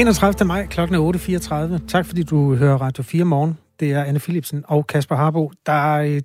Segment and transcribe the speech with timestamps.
[0.00, 0.46] 31.
[0.46, 1.86] maj klokken 8.34.
[1.86, 3.58] Tak fordi du hører Radio 4 morgen.
[3.80, 6.22] Det er Anne Philipsen og Kasper Harbo, der er øh,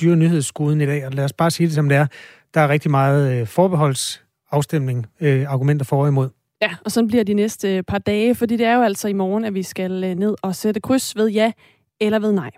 [0.00, 2.06] dyre nyhedsskuden i dag, og lad os bare sige det som det er.
[2.54, 6.28] Der er rigtig meget øh, forbeholdsafstemning, øh, argumenter for og imod.
[6.62, 9.12] Ja, og sådan bliver de næste øh, par dage, fordi det er jo altså i
[9.12, 11.52] morgen, at vi skal øh, ned og sætte kryds ved ja
[12.00, 12.50] eller ved nej.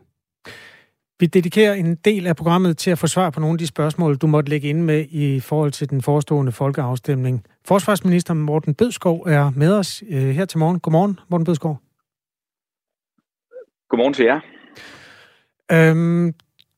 [1.21, 4.17] Vi dedikerer en del af programmet til at få svar på nogle af de spørgsmål,
[4.17, 7.45] du måtte lægge ind med i forhold til den forestående folkeafstemning.
[7.65, 10.81] Forsvarsminister Morten Bødskov er med os øh, her til morgen.
[10.81, 11.79] Godmorgen, Morten Bødskov.
[13.89, 14.41] Godmorgen til jer.
[15.73, 16.35] Øhm,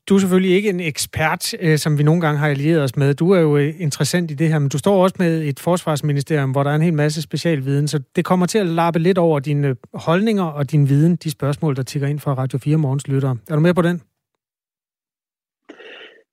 [0.09, 3.15] du er selvfølgelig ikke en ekspert, øh, som vi nogle gange har allieret os med.
[3.15, 6.51] Du er jo øh, interessant i det her, men du står også med et forsvarsministerium,
[6.51, 9.39] hvor der er en hel masse specialviden, så det kommer til at lappe lidt over
[9.39, 13.37] dine holdninger og din viden, de spørgsmål, der tigger ind fra Radio 4 Morgens lyttere.
[13.51, 14.03] Er du med på den?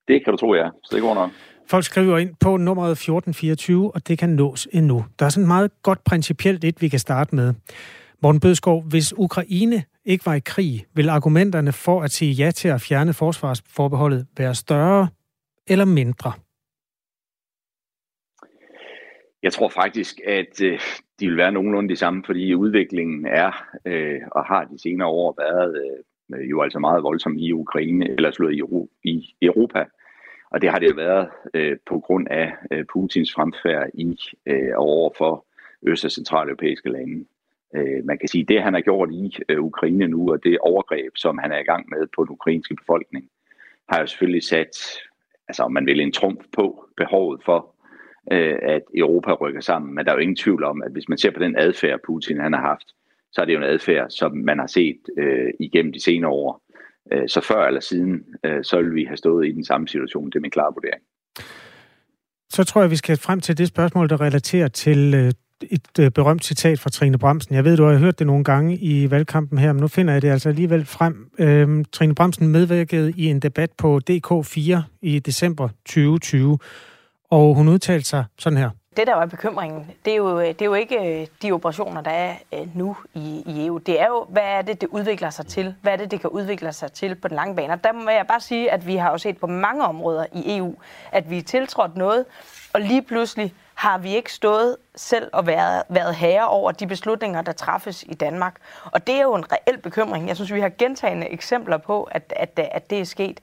[0.10, 0.70] Det kan du tro, ja.
[0.84, 1.30] Så det går nok.
[1.70, 5.06] Folk skriver ind på nummeret 1424, og det kan nås endnu.
[5.20, 7.54] Der er sådan meget godt principielt et, vi kan starte med.
[8.22, 12.68] Morten Bødskov, hvis Ukraine ikke var i krig, vil argumenterne for at sige ja til
[12.68, 15.08] at fjerne forsvarsforbeholdet være større
[15.68, 16.32] eller mindre?
[19.44, 20.80] Jeg tror faktisk, at øh,
[21.20, 25.36] de vil være nogenlunde de samme, fordi udviklingen er øh, og har de senere år
[25.38, 26.04] været øh,
[26.36, 28.62] Øh, jo altså meget voldsom i Ukraine, eller slået i,
[29.04, 29.86] i Europa.
[30.52, 35.10] Og det har det været øh, på grund af øh, Putins fremfærd i øh, over
[35.18, 35.46] for
[35.84, 37.26] øst- og centraleuropæiske lande.
[37.76, 41.12] Øh, man kan sige, det han har gjort i øh, Ukraine nu, og det overgreb,
[41.16, 43.30] som han er i gang med på den ukrainske befolkning,
[43.90, 44.78] har jo selvfølgelig sat,
[45.48, 47.76] altså om man vil, en trumf på behovet for,
[48.32, 49.96] øh, at Europa rykker sammen.
[49.96, 52.40] Men der er jo ingen tvivl om, at hvis man ser på den adfærd, Putin
[52.40, 52.88] han har haft,
[53.32, 56.62] så er det jo en adfærd, som man har set øh, igennem de senere år.
[57.14, 60.26] Øh, så før eller siden, øh, så vil vi have stået i den samme situation.
[60.26, 61.04] Det er min klare vurdering.
[62.50, 66.12] Så tror jeg, vi skal frem til det spørgsmål, der relaterer til øh, et øh,
[66.12, 67.56] berømt citat fra Trine Bremsen.
[67.56, 70.22] Jeg ved, du har hørt det nogle gange i valgkampen her, men nu finder jeg
[70.22, 71.32] det altså alligevel frem.
[71.40, 76.60] Øhm, Trine Bremsen medvirkede i en debat på DK4 i december 2020,
[77.32, 78.70] og hun udtalte sig sådan her.
[79.00, 82.02] Det, der er bekymringen, det er, jo, øh, det er jo ikke øh, de operationer,
[82.02, 83.78] der er øh, nu i, i EU.
[83.78, 85.76] Det er jo, hvad er det, det udvikler sig til?
[85.82, 87.74] Hvad er det, det kan udvikle sig til på den lange bane?
[87.74, 90.58] Og der må jeg bare sige, at vi har jo set på mange områder i
[90.58, 90.76] EU,
[91.12, 92.26] at vi er tiltrådt noget,
[92.74, 97.42] og lige pludselig har vi ikke stået selv og været, været herre over de beslutninger,
[97.42, 98.56] der træffes i Danmark.
[98.86, 100.28] Og det er jo en reel bekymring.
[100.28, 103.40] Jeg synes, vi har gentagende eksempler på, at, at, at det er sket.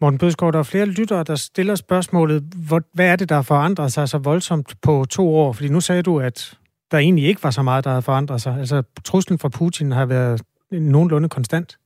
[0.00, 3.42] Morten Bødskov, der er flere lyttere, der stiller spørgsmålet, hvor, hvad er det, der har
[3.42, 5.52] forandret sig så voldsomt på to år?
[5.52, 6.58] Fordi nu sagde du, at
[6.90, 8.56] der egentlig ikke var så meget, der havde forandret sig.
[8.58, 11.78] Altså, truslen fra Putin har været nogenlunde konstant.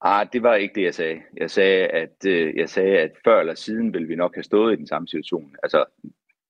[0.00, 1.20] Ah, det var ikke det, jeg sagde.
[1.36, 4.72] Jeg sagde, at, øh, jeg sagde, at før eller siden ville vi nok have stået
[4.72, 5.56] i den samme situation.
[5.62, 5.84] Altså,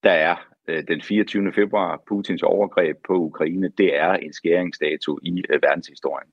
[0.03, 0.35] der er
[0.67, 1.53] øh, den 24.
[1.53, 6.29] februar Putins overgreb på Ukraine, det er en skæringsdato i øh, verdenshistorien.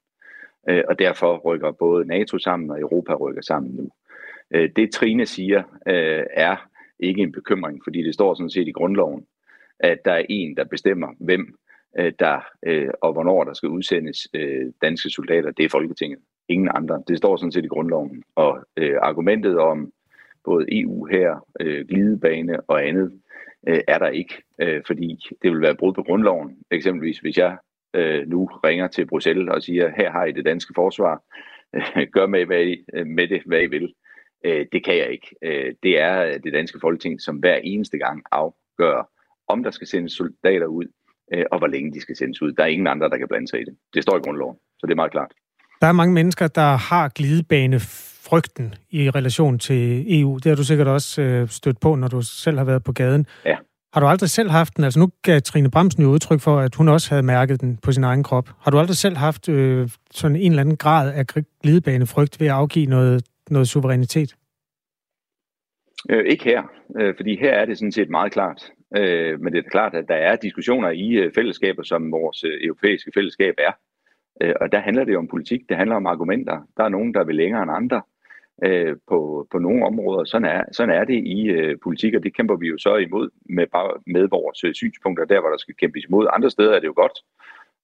[0.69, 3.91] Øh, og derfor rykker både NATO sammen og Europa rykker sammen nu.
[4.51, 6.57] Øh, det Trine siger øh, er
[6.99, 9.27] ikke en bekymring, fordi det står sådan set i grundloven,
[9.81, 11.59] at der er en, der bestemmer, hvem
[11.99, 15.51] øh, der øh, og hvornår der skal udsendes øh, danske soldater.
[15.51, 17.03] Det er Folketinget ingen andre.
[17.09, 18.23] Det står sådan set i grundloven.
[18.35, 19.93] Og øh, argumentet om
[20.45, 23.21] både EU her, øh, glidebane og andet,
[23.69, 26.59] øh, er der ikke, øh, fordi det vil være brud på grundloven.
[26.71, 27.57] Eksempelvis hvis jeg
[27.95, 31.23] øh, nu ringer til Bruxelles og siger, her har I det danske forsvar,
[31.75, 33.95] øh, gør med, hvad I, øh, med det, hvad I vil.
[34.45, 35.29] Øh, det kan jeg ikke.
[35.43, 39.11] Øh, det er det danske folketing, som hver eneste gang afgør,
[39.49, 40.85] om der skal sendes soldater ud,
[41.35, 42.53] øh, og hvor længe de skal sendes ud.
[42.53, 43.77] Der er ingen andre, der kan blande sig i det.
[43.95, 45.33] Det står i grundloven, så det er meget klart.
[45.81, 47.81] Der er mange mennesker, der har glidebane
[48.29, 50.35] frygten i relation til EU.
[50.37, 53.27] Det har du sikkert også øh, stødt på, når du selv har været på gaden.
[53.45, 53.57] Ja.
[53.95, 54.85] Har du aldrig selv haft den?
[54.85, 57.93] Altså nu gav Trine Bremsen jo udtryk for, at hun også havde mærket den på
[57.93, 58.49] sin egen krop.
[58.61, 61.27] Har du aldrig selv haft øh, sådan en eller anden grad af
[61.63, 64.35] glidebanefrygt ved at afgive noget, noget suverænitet?
[66.11, 66.63] Øh, ikke her,
[67.01, 68.71] øh, fordi her er det sådan set meget klart.
[68.97, 72.59] Øh, men det er klart, at der er diskussioner i øh, fællesskaber, som vores øh,
[72.63, 73.73] europæiske fællesskab er.
[74.43, 76.61] Øh, og der handler det jo om politik, det handler om argumenter.
[76.77, 78.03] Der er nogen, der vil længere end andre
[78.63, 80.25] øh, på, på nogle områder.
[80.25, 83.31] Sådan er, sådan er det i øh, politik, og det kæmper vi jo så imod
[83.49, 83.67] med,
[84.07, 86.27] med vores øh, synspunkter, der hvor der skal kæmpes imod.
[86.33, 87.19] Andre steder er det jo godt,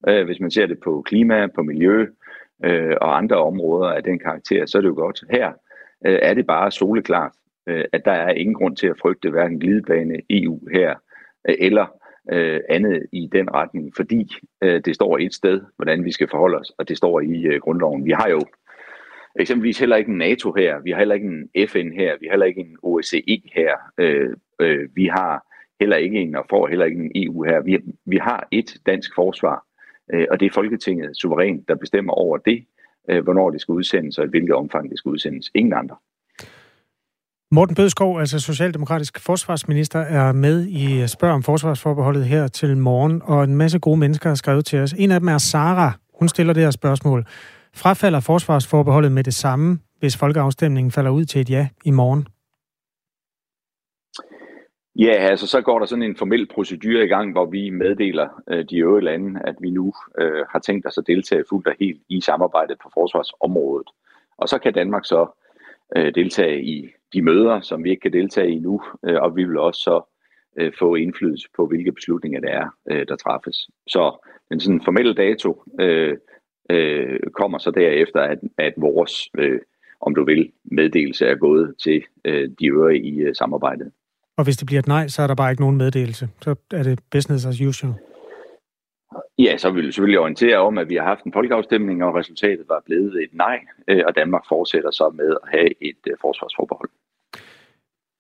[0.08, 2.06] øh, hvis man ser det på klima, på miljø
[2.64, 5.25] øh, og andre områder af den karakter, så er det jo godt.
[5.31, 5.52] Her
[6.06, 7.32] øh, er det bare soleklart,
[7.67, 10.94] øh, at der er ingen grund til at frygte hverken glidebane, EU her,
[11.49, 11.87] øh, eller
[12.32, 14.32] øh, andet i den retning, fordi
[14.62, 17.61] øh, det står et sted, hvordan vi skal forholde os, og det står i øh,
[17.61, 18.05] grundloven.
[18.05, 18.40] Vi har jo
[19.38, 22.31] eksempelvis heller ikke en NATO her, vi har heller ikke en FN her, vi har
[22.31, 23.77] heller ikke en OSCE her.
[23.99, 24.31] Øh,
[24.61, 25.47] øh, vi har
[25.81, 27.61] heller ikke en, og får heller ikke en EU her.
[27.61, 29.65] Vi, vi har et dansk forsvar,
[30.12, 32.65] øh, og det er Folketinget suverænt, der bestemmer over det,
[33.11, 35.50] øh, hvornår det skal udsendes, og i hvilket omfang det skal udsendes.
[35.55, 35.97] Ingen andre.
[37.53, 43.44] Morten Bødskov, altså Socialdemokratisk forsvarsminister, er med i Spørg om forsvarsforbeholdet her til morgen, og
[43.44, 44.93] en masse gode mennesker har skrevet til os.
[44.93, 45.93] En af dem er Sara.
[46.21, 47.27] Hun stiller det her spørgsmål.
[47.75, 52.26] Frafalder forsvarsforbeholdet med det samme, hvis folkeafstemningen falder ud til et ja i morgen?
[54.96, 58.64] Ja, altså så går der sådan en formel procedure i gang, hvor vi meddeler øh,
[58.70, 62.02] de øvrige lande, at vi nu øh, har tænkt os at deltage fuldt og helt
[62.08, 63.88] i samarbejdet på forsvarsområdet.
[64.38, 65.26] Og så kan Danmark så
[65.96, 69.44] øh, deltage i de møder, som vi ikke kan deltage i nu, øh, og vi
[69.44, 70.02] vil også så
[70.58, 73.70] øh, få indflydelse på, hvilke beslutninger det er, øh, der træffes.
[73.87, 76.17] Så den sådan formelle dato øh,
[76.70, 79.61] øh, kommer så derefter, at, at vores, øh,
[80.00, 83.93] om du vil, meddelelse er gået til øh, de øvrige i øh, samarbejdet.
[84.37, 86.28] Og hvis det bliver et nej, så er der bare ikke nogen meddelelse.
[86.40, 87.94] Så er det business as usual.
[89.38, 92.64] Ja, så vil vi selvfølgelig orientere om, at vi har haft en folkeafstemning, og resultatet
[92.69, 93.58] var blevet et nej,
[93.88, 96.90] øh, og Danmark fortsætter så med at have et øh, forsvarsforbehold.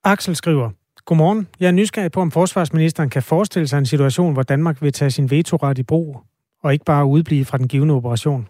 [0.04, 0.70] Axel skriver,
[1.04, 1.48] Godmorgen.
[1.60, 5.10] Jeg er nysgerrig på, om forsvarsministeren kan forestille sig en situation, hvor Danmark vil tage
[5.10, 6.16] sin vetoret i brug,
[6.62, 8.48] og ikke bare udblive fra den givende operation.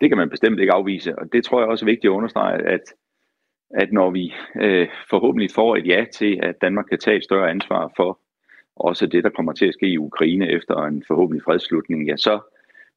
[0.00, 2.62] Det kan man bestemt ikke afvise, og det tror jeg også er vigtigt at understrege,
[2.62, 2.80] at,
[3.70, 7.50] at når vi øh, forhåbentlig får et ja til, at Danmark kan tage et større
[7.50, 8.20] ansvar for
[8.76, 12.40] også det, der kommer til at ske i Ukraine efter en forhåbentlig fredsslutning, ja, så,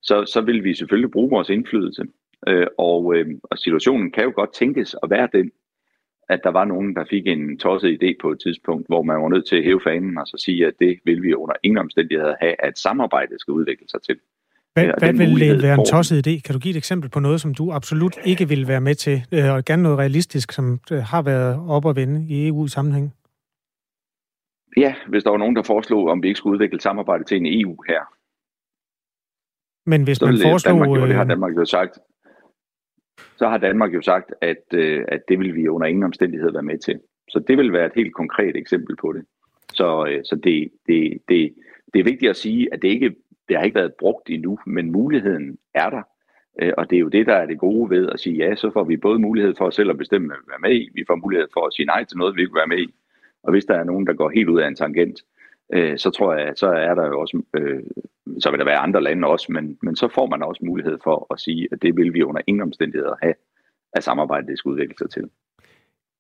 [0.02, 2.04] så, så vil vi selvfølgelig bruge vores indflydelse.
[2.48, 5.52] Øh, og, øh, og situationen kan jo godt tænkes at være den,
[6.34, 9.30] at der var nogen, der fik en tosset idé på et tidspunkt, hvor man var
[9.30, 12.36] nødt til at hæve fanen og så sige, at det vil vi under ingen omstændigheder
[12.42, 14.18] have, at samarbejdet skal udvikle sig til.
[14.74, 16.42] Hvad, hvad vil være en tosset idé?
[16.42, 19.24] Kan du give et eksempel på noget, som du absolut ikke vil være med til,
[19.32, 23.14] øh, og gerne noget realistisk, som øh, har været op og vende i EU-sammenhæng?
[24.78, 27.62] Ja, hvis der var nogen, der foreslog, om vi ikke skulle udvikle samarbejde til en
[27.62, 28.02] EU her.
[29.90, 30.74] Men hvis så man foreslog...
[30.74, 32.00] Danmark jo, det har Danmark jo sagt,
[33.38, 36.64] så har Danmark jo sagt, at, øh, at det vil vi under ingen omstændighed være
[36.64, 37.00] med til.
[37.30, 39.26] Så det vil være et helt konkret eksempel på det.
[39.74, 41.54] Så, øh, så det, det, det,
[41.94, 43.16] det er vigtigt at sige, at det ikke
[43.52, 46.02] det har ikke været brugt endnu, men muligheden er der.
[46.62, 48.72] Øh, og det er jo det, der er det gode ved at sige ja, så
[48.74, 50.90] får vi både mulighed for os selv at bestemme, hvad vi vil være med i,
[50.94, 52.94] vi får mulighed for at sige nej til noget, vi ikke vil være med i.
[53.44, 55.20] Og hvis der er nogen, der går helt ud af en tangent,
[55.74, 57.84] øh, så tror jeg, så er der jo også, øh,
[58.40, 61.34] så vil der være andre lande også, men, men så får man også mulighed for
[61.34, 63.34] at sige, at det vil vi under ingen omstændigheder have,
[63.94, 65.24] at samarbejdet det skal udvikle sig til.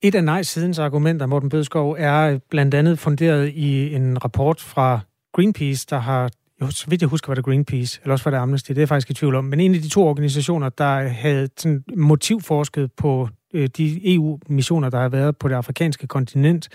[0.02, 5.00] Et af nej-sidens argumenter, Morten Bødskov, er blandt andet funderet i en rapport fra
[5.34, 6.30] Greenpeace, der har
[6.62, 8.81] jo, så vidt jeg husker, var det Greenpeace, eller også var det Amnesty, det er
[8.81, 12.92] jeg faktisk i tvivl om, men en af de to organisationer, der havde sådan motivforsket
[12.92, 16.69] på øh, de EU-missioner, der har været på det afrikanske kontinent,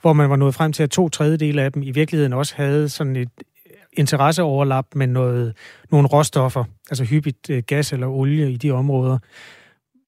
[0.00, 2.88] hvor man var nået frem til, at to tredjedele af dem i virkeligheden også havde
[2.88, 3.30] sådan et
[3.92, 5.56] interesseoverlap med noget,
[5.90, 9.18] nogle råstoffer, altså hyppigt øh, gas eller olie i de områder.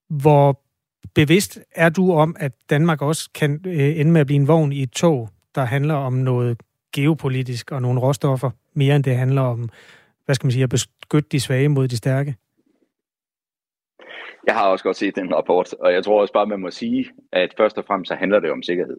[0.09, 0.61] Hvor
[1.15, 4.73] bevidst er du om, at Danmark også kan øh, ende med at blive en vogn
[4.73, 6.61] i et tog, der handler om noget
[6.95, 9.69] geopolitisk og nogle råstoffer, mere end det handler om,
[10.25, 12.37] hvad skal man sige, at beskytte de svage mod de stærke?
[14.47, 17.11] Jeg har også godt set den rapport, og jeg tror også bare, man må sige,
[17.33, 18.97] at først og fremmest så handler det om sikkerhed.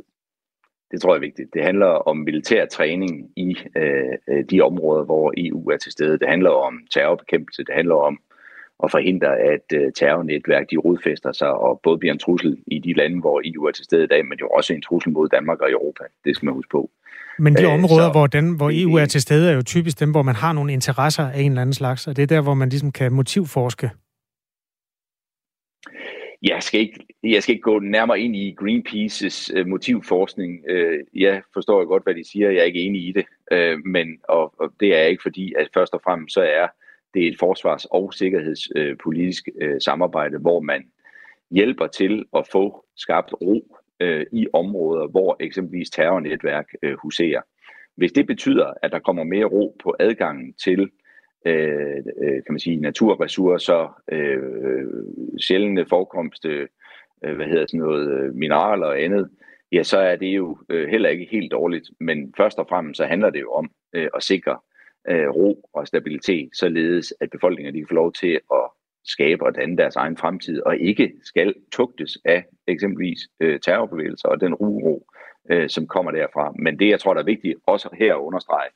[0.91, 1.53] Det tror jeg er vigtigt.
[1.53, 6.19] Det handler om militær træning i øh, øh de områder, hvor EU er til stede.
[6.19, 7.63] Det handler om terrorbekæmpelse.
[7.63, 8.19] Det handler om
[8.83, 12.93] at forhindre, at øh, terrornetværk de rodfæster sig og både bliver en trussel i de
[12.93, 15.60] lande, hvor EU er til stede i dag, men jo også en trussel mod Danmark
[15.62, 16.03] og Europa.
[16.25, 16.89] Det skal man huske på.
[17.39, 20.00] Men de øh, områder, så, hvor, den, hvor EU er til stede, er jo typisk
[20.00, 22.41] dem, hvor man har nogle interesser af en eller anden slags, og det er der,
[22.41, 23.89] hvor man ligesom kan motivforske.
[26.43, 30.65] Jeg skal ikke, jeg skal ikke gå nærmere ind i Greenpeaces øh, motivforskning.
[30.69, 32.51] Øh, jeg forstår godt, hvad de siger.
[32.51, 33.25] Jeg er ikke enig i det.
[33.51, 36.67] Øh, men, og, og det er jeg ikke, fordi at først og fremmest så er
[37.13, 40.83] det et forsvars- og sikkerhedspolitisk øh, øh, samarbejde, hvor man
[41.51, 47.41] hjælper til at få skabt ro øh, i områder, hvor eksempelvis terrornetværk øh, huserer.
[47.95, 50.89] Hvis det betyder, at der kommer mere ro på adgangen til
[51.45, 54.43] Øh, øh, kan man sige, naturressourcer, øh,
[55.39, 56.67] sjældne forekomste,
[57.24, 59.29] øh, hvad hedder sådan noget, øh, mineraler og andet,
[59.71, 61.89] ja, så er det jo øh, heller ikke helt dårligt.
[62.00, 64.57] Men først og fremmest så handler det jo om øh, at sikre
[65.10, 68.69] øh, ro og stabilitet, således at befolkningen de får lov til at
[69.05, 74.41] skabe og danne deres egen fremtid, og ikke skal tugtes af eksempelvis øh, terrorbevægelser og
[74.41, 75.07] den uro,
[75.50, 76.53] øh, som kommer derfra.
[76.60, 78.69] Men det, jeg tror, der er vigtigt også her at understrege,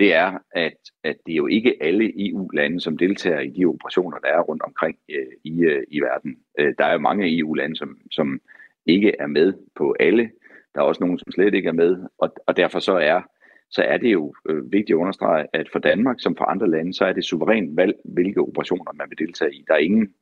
[0.00, 4.18] det er, at, at det er jo ikke alle EU-lande, som deltager i de operationer,
[4.18, 6.36] der er rundt omkring øh, i, øh, i verden.
[6.58, 8.40] Øh, der er jo mange EU-lande, som, som
[8.86, 10.30] ikke er med på alle
[10.74, 13.22] Der er også nogen, som slet ikke er med, og, og derfor så er,
[13.70, 16.94] så er det jo øh, vigtigt at understrege, at for Danmark som for andre lande,
[16.94, 19.64] så er det suverænt valg, hvilke operationer man vil deltage i.
[19.68, 20.14] Der er ingen,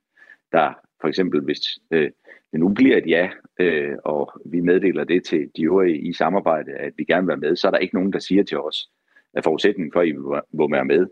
[0.53, 2.11] der for eksempel, hvis øh,
[2.53, 3.31] det nu bliver et ja,
[3.61, 7.51] øh, og vi meddeler det til de øvrige i samarbejde, at vi gerne vil være
[7.51, 8.91] med, så er der ikke nogen, der siger til os,
[9.39, 10.13] at forudsætningen for, at I
[10.53, 11.07] må være med,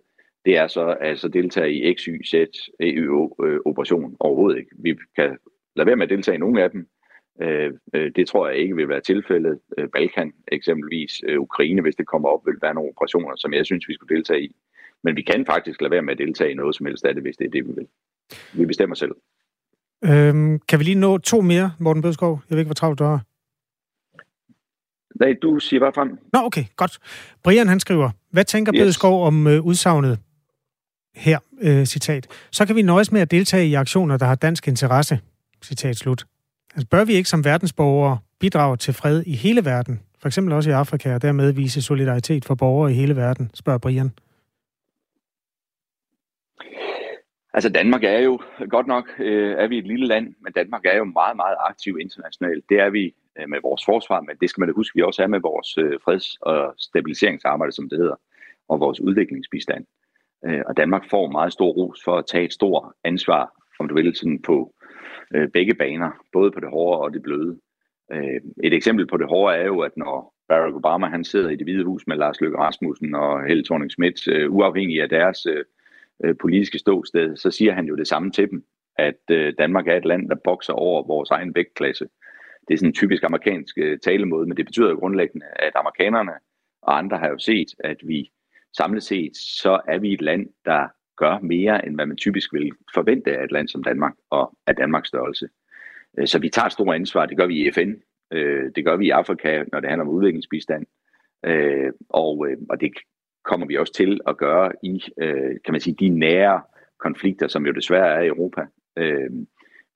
[0.44, 2.34] det er så altså deltage i X, Y, Z,
[2.80, 4.70] EUO øh, operation overhovedet ikke.
[4.78, 5.36] Vi kan
[5.76, 6.88] lade være med at deltage i nogle af dem.
[7.42, 9.58] Øh, øh, det tror jeg ikke vil være tilfældet.
[9.78, 13.66] Øh, Balkan eksempelvis, øh, Ukraine, hvis det kommer op, vil være nogle operationer, som jeg
[13.66, 14.56] synes, vi skulle deltage i.
[15.04, 17.22] Men vi kan faktisk lade være med at deltage i noget som helst af det,
[17.22, 17.86] hvis det er det, vi vil.
[18.58, 19.14] Vi bestemmer selv.
[20.04, 22.40] Øhm, kan vi lige nå to mere, Morten Bødskov?
[22.50, 23.20] Jeg ved ikke, hvor travlt du har.
[25.20, 26.18] Nej, du siger bare frem.
[26.32, 26.98] Nå, okay, godt.
[27.42, 28.80] Brian, han skriver, hvad tænker yes.
[28.80, 30.18] Bødskov om øh, udsagnet
[31.16, 34.68] her, øh, citat, så kan vi nøjes med at deltage i aktioner, der har dansk
[34.68, 35.20] interesse,
[35.64, 36.24] citat slut.
[36.74, 40.70] Altså, bør vi ikke som verdensborgere bidrage til fred i hele verden, for eksempel også
[40.70, 44.10] i Afrika, og dermed vise solidaritet for borgere i hele verden, spørger Brian.
[47.54, 50.96] Altså Danmark er jo, godt nok øh, er vi et lille land, men Danmark er
[50.96, 52.64] jo meget, meget aktiv internationalt.
[52.68, 55.22] Det er vi øh, med vores forsvar, men det skal man da huske, vi også
[55.22, 58.16] er med vores øh, freds- og stabiliseringsarbejde, som det hedder,
[58.68, 59.84] og vores udviklingsbistand.
[60.46, 63.94] Øh, og Danmark får meget stor ros for at tage et stort ansvar, om du
[63.94, 64.74] vil, sådan på
[65.34, 67.58] øh, begge baner, både på det hårde og det bløde.
[68.12, 71.56] Øh, et eksempel på det hårde er jo, at når Barack Obama han sidder i
[71.56, 75.46] det hvide hus med Lars Løkke Rasmussen og Helle thorning Schmidt, øh, uafhængig af deres
[75.46, 75.64] øh,
[76.24, 78.64] øh, politiske ståsted, så siger han jo det samme til dem,
[78.98, 82.08] at øh, Danmark er et land, der bokser over vores egen vægtklasse.
[82.68, 86.32] Det er sådan en typisk amerikansk øh, talemåde, men det betyder jo grundlæggende, at amerikanerne
[86.82, 88.30] og andre har jo set, at vi
[88.76, 92.72] samlet set, så er vi et land, der gør mere, end hvad man typisk vil
[92.94, 95.48] forvente af et land som Danmark og af Danmarks størrelse.
[96.18, 97.26] Øh, så vi tager et stort ansvar.
[97.26, 97.92] Det gør vi i FN.
[98.32, 100.86] Øh, det gør vi i Afrika, når det handler om udviklingsbistand.
[102.08, 102.92] Og, og det
[103.44, 105.02] kommer vi også til at gøre i,
[105.64, 106.62] kan man sige, de nære
[106.98, 108.62] konflikter, som jo desværre er i Europa.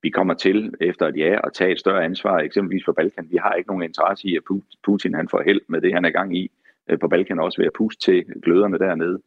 [0.03, 3.27] Vi kommer til, efter et ja, at tage et større ansvar, eksempelvis for Balkan.
[3.31, 4.43] Vi har ikke nogen interesse i, at
[4.85, 6.51] Putin han får held med det, han er gang i
[6.89, 9.23] øh, på Balkan, også ved at puste til gløderne dernede.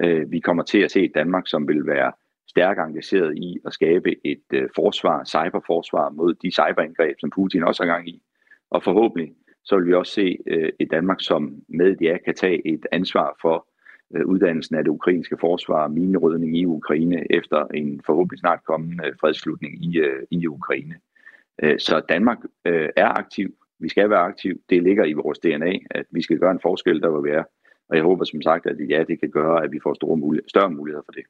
[0.00, 2.12] Øh, vi kommer til at se et Danmark, som vil være
[2.48, 7.82] stærkt engageret i at skabe et øh, forsvar, cyberforsvar mod de cyberangreb, som Putin også
[7.82, 8.22] er gang i.
[8.70, 9.34] Og forhåbentlig
[9.64, 10.38] så vil vi også se
[10.80, 13.66] et Danmark, som med ja kan tage et ansvar for
[14.16, 19.84] Øh, uddannelsen af det ukrainske forsvar, minerydning i Ukraine efter en forhåbentlig snart kommende fredslutning
[19.84, 20.94] i, øh, i Ukraine.
[21.62, 22.38] Øh, så Danmark
[22.96, 23.54] er aktiv.
[23.80, 24.60] Vi skal være aktiv.
[24.70, 27.44] Det ligger i vores DNA, at vi skal gøre en forskel der, hvor vi er.
[27.88, 30.48] Og jeg håber som sagt, at ja, det kan gøre, at vi får store mulighed,
[30.48, 31.24] større muligheder for det.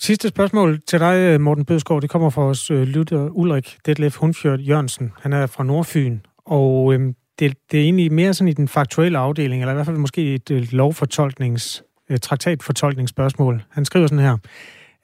[0.00, 2.00] Sidste spørgsmål til dig, Morten Bødskov.
[2.00, 5.12] Det kommer fra os lytter Ulrik Detlef Hundfjørt Jørgensen.
[5.18, 9.18] Han er fra Nordfyn, og øhm, det, det er egentlig mere sådan i den faktuelle
[9.18, 11.84] afdeling, eller i hvert fald måske et lovfortolknings,
[12.22, 13.62] traktatfortolkningsspørgsmål.
[13.70, 14.38] Han skriver sådan her.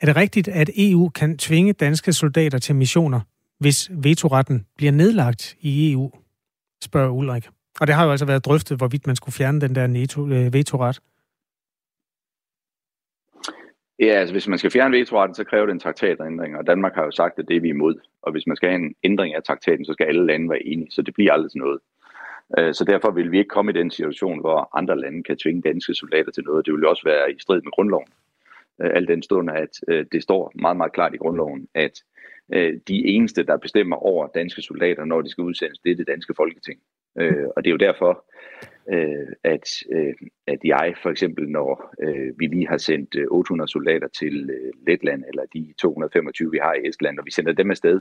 [0.00, 3.20] Er det rigtigt, at EU kan tvinge danske soldater til missioner,
[3.58, 6.10] hvis vetoretten bliver nedlagt i EU?
[6.82, 7.48] Spørger Ulrik.
[7.80, 10.52] Og det har jo altså været drøftet, hvorvidt man skulle fjerne den der NATO, øh,
[10.52, 11.00] vetoret.
[13.98, 17.04] Ja, altså hvis man skal fjerne vetoretten, så kræver det en traktatændring, og Danmark har
[17.04, 17.94] jo sagt, at det er vi imod.
[18.22, 20.90] Og hvis man skal have en ændring af traktaten, så skal alle lande være enige,
[20.90, 21.80] så det bliver aldrig sådan noget.
[22.58, 25.62] Øh, så derfor vil vi ikke komme i den situation, hvor andre lande kan tvinge
[25.62, 26.66] danske soldater til noget.
[26.66, 28.08] Det vil jo også være i strid med grundloven.
[28.82, 32.02] Øh, al den stund, at øh, det står meget, meget klart i grundloven, at
[32.52, 36.06] øh, de eneste, der bestemmer over danske soldater, når de skal udsendes, det er det
[36.06, 36.80] danske folketing.
[37.18, 38.24] Øh, og det er jo derfor,
[38.92, 40.14] øh, at, øh,
[40.46, 45.24] at jeg for eksempel, når øh, vi lige har sendt 800 soldater til øh, Letland,
[45.28, 48.00] eller de 225, vi har i Estland, og vi sender dem afsted,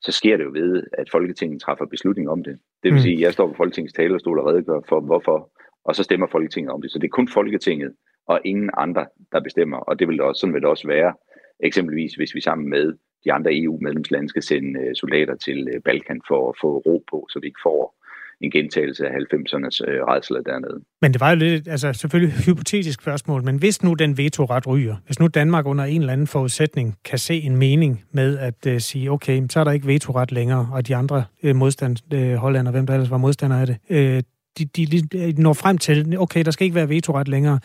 [0.00, 2.58] så sker det jo ved, at Folketinget træffer beslutning om det.
[2.82, 2.98] Det vil mm.
[2.98, 5.50] sige, at jeg står på Folketingets talerstol og redegør for, hvorfor,
[5.84, 6.90] og så stemmer Folketinget om det.
[6.90, 7.92] Så det er kun Folketinget
[8.26, 11.14] og ingen andre, der bestemmer, og det vil også, sådan vil det også være,
[11.60, 16.48] eksempelvis hvis vi sammen med de andre EU-medlemslande skal sende øh, soldater til Balkan for
[16.48, 18.05] at få ro på, så vi ikke får
[18.40, 20.80] en gentagelse af 90'ernes øh, redsler dernede.
[21.02, 24.96] Men det var jo lidt, altså selvfølgelig hypotetisk spørgsmål, men hvis nu den vetoret ryger,
[25.06, 28.80] hvis nu Danmark under en eller anden forudsætning kan se en mening med at øh,
[28.80, 32.68] sige, okay, så er der ikke vetoret længere, og de andre øh, modstand, øh, Holland
[32.68, 34.22] og hvem der ellers var modstandere af det, øh,
[34.58, 37.60] de, de, de når frem til, okay, der skal ikke være vetoret længere.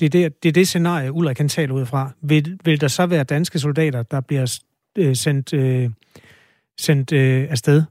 [0.00, 2.10] Det er det, det, er det scenarie, Ulrik kan tale ud fra.
[2.22, 4.58] Vil, vil der så være danske soldater, der bliver
[4.98, 5.90] øh, sendt, øh,
[6.78, 7.82] sendt øh, afsted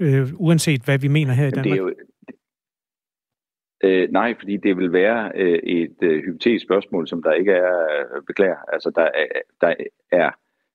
[0.00, 1.64] øh, uanset hvad vi mener her i Danmark?
[1.64, 1.92] Det er jo,
[3.84, 7.80] øh, nej, fordi det vil være øh, et øh, hypotetisk spørgsmål, som der ikke er
[8.16, 8.56] øh, beklager.
[8.72, 9.26] Altså, der er,
[9.60, 9.74] der
[10.12, 10.30] er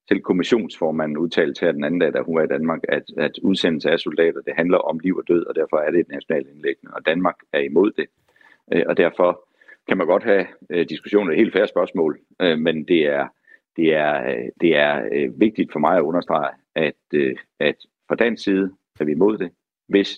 [0.07, 3.91] Til kommissionsformanden udtalte her den anden dag, da hun var i Danmark, at, at udsendelse
[3.91, 6.93] af soldater, det handler om liv og død, og derfor er det et nationalt indlæggende,
[6.93, 8.07] og Danmark er imod det.
[8.73, 9.47] Øh, og derfor
[9.87, 13.27] kan man godt have øh, diskussioner, et helt færre spørgsmål, øh, men det er,
[13.77, 14.13] det er,
[14.61, 17.01] det er vigtigt for mig at understrege, at,
[17.59, 17.75] at
[18.07, 19.49] fra dansk side er vi imod det.
[19.87, 20.09] Hvis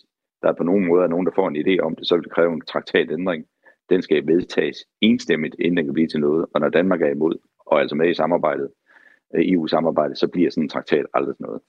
[0.41, 2.31] der på nogen måde er nogen, der får en idé om det, så vil det
[2.31, 3.45] kræve en traktatændring.
[3.89, 6.45] Den skal vedtages enstemmigt, inden den kan blive til noget.
[6.53, 8.69] Og når Danmark er imod, og altså med i samarbejdet,
[9.35, 11.61] EU-samarbejdet, så bliver sådan en traktat aldrig noget.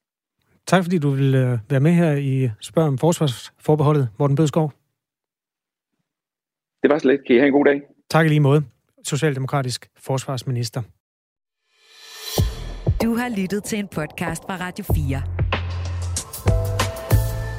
[0.66, 1.32] Tak fordi du vil
[1.70, 4.72] være med her i Spørg om Forsvarsforbeholdet, Morten Bødskov.
[6.82, 7.26] Det var så lidt.
[7.26, 7.82] Kan I have en god dag?
[8.10, 8.64] Tak i lige måde.
[9.04, 10.82] Socialdemokratisk forsvarsminister.
[13.02, 15.43] Du har lyttet til en podcast fra Radio 4.